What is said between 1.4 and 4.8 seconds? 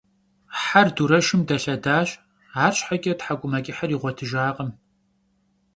delhedaş, arşheç'e thek'umeç'ıhır yiğuetıjjakhım.